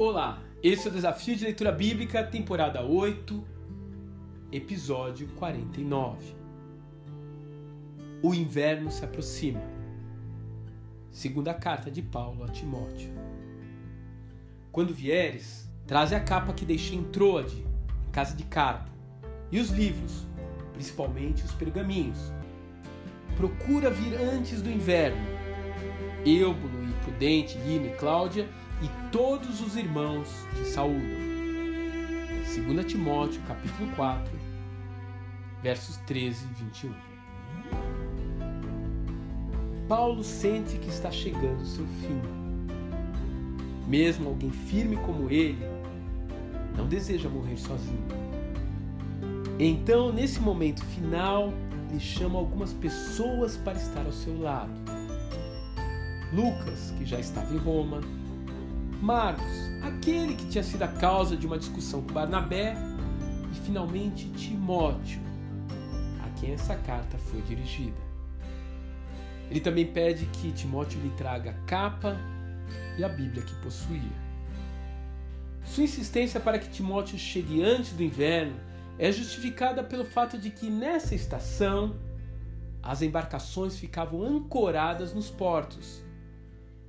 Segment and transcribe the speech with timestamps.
[0.00, 3.44] Olá, esse é o Desafio de Leitura Bíblica, temporada 8,
[4.52, 6.36] episódio 49.
[8.22, 9.60] O inverno se aproxima.
[11.10, 13.10] Segunda carta de Paulo a Timóteo.
[14.70, 17.66] Quando vieres, traze a capa que deixei em Troade,
[18.06, 18.92] em casa de Carpo,
[19.50, 20.28] e os livros,
[20.74, 22.32] principalmente os pergaminhos.
[23.36, 25.26] Procura vir antes do inverno.
[26.24, 28.48] Eubulo e Prudente, Lino e Cláudia
[28.82, 31.28] e todos os irmãos te saúdam.
[32.54, 34.32] 2 Timóteo, capítulo 4,
[35.62, 36.94] versos 13 e 21.
[39.88, 42.20] Paulo sente que está chegando o seu fim.
[43.86, 45.58] Mesmo alguém firme como ele
[46.76, 48.06] não deseja morrer sozinho.
[49.58, 51.52] Então, nesse momento final,
[51.90, 54.70] ele chama algumas pessoas para estar ao seu lado.
[56.32, 58.00] Lucas, que já estava em Roma,
[59.00, 62.76] Marcos, aquele que tinha sido a causa de uma discussão com Barnabé,
[63.52, 65.20] e finalmente Timóteo,
[66.24, 67.96] a quem essa carta foi dirigida.
[69.48, 72.16] Ele também pede que Timóteo lhe traga a capa
[72.98, 74.28] e a Bíblia que possuía.
[75.64, 78.56] Sua insistência para que Timóteo chegue antes do inverno
[78.98, 81.96] é justificada pelo fato de que nessa estação
[82.82, 86.02] as embarcações ficavam ancoradas nos portos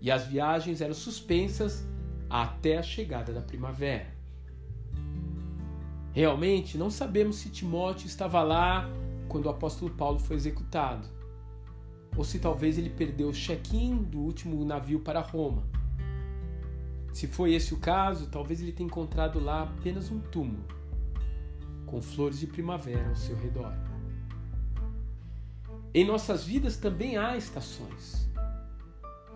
[0.00, 1.84] e as viagens eram suspensas
[2.32, 4.06] até a chegada da primavera.
[6.14, 8.88] Realmente, não sabemos se Timóteo estava lá
[9.28, 11.06] quando o apóstolo Paulo foi executado,
[12.16, 15.62] ou se talvez ele perdeu o check-in do último navio para Roma.
[17.12, 20.64] Se foi esse o caso, talvez ele tenha encontrado lá apenas um túmulo,
[21.84, 23.74] com flores de primavera ao seu redor.
[25.92, 28.26] Em nossas vidas também há estações.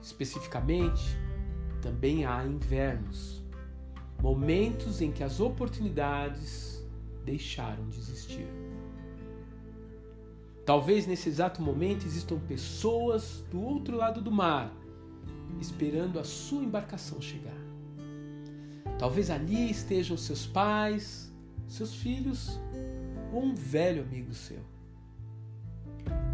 [0.01, 1.26] Especificamente,
[1.81, 3.43] também há invernos,
[4.21, 6.85] momentos em que as oportunidades
[7.25, 8.47] deixaram de existir.
[10.65, 14.73] Talvez nesse exato momento existam pessoas do outro lado do mar
[15.61, 17.55] esperando a sua embarcação chegar.
[18.99, 21.33] Talvez ali estejam seus pais,
[21.69, 22.59] seus filhos
[23.33, 24.61] ou um velho amigo seu.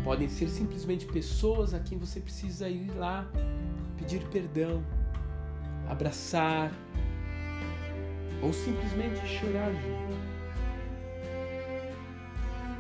[0.05, 3.31] Podem ser simplesmente pessoas a quem você precisa ir lá
[3.97, 4.83] pedir perdão,
[5.89, 6.73] abraçar
[8.43, 10.33] ou simplesmente chorar junto.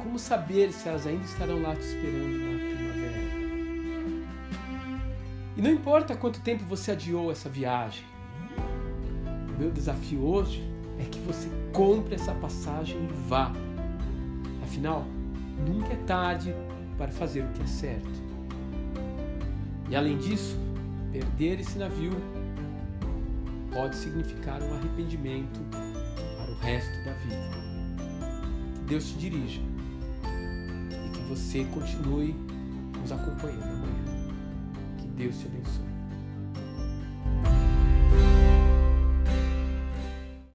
[0.02, 3.22] Como saber se elas ainda estarão lá te esperando na primavera?
[5.56, 8.04] E não importa quanto tempo você adiou essa viagem,
[9.54, 10.62] o meu desafio hoje
[10.98, 13.52] é que você compre essa passagem e vá.
[14.62, 15.04] Afinal,
[15.66, 16.54] nunca é tarde
[16.98, 18.22] para fazer o que é certo.
[19.88, 20.58] E além disso,
[21.12, 22.12] perder esse navio
[23.72, 27.50] pode significar um arrependimento para o resto da vida.
[28.75, 29.60] Que Deus te dirija
[31.06, 32.34] e que você continue
[33.00, 34.34] nos acompanhando amanhã.
[34.99, 36.01] Que Deus te abençoe.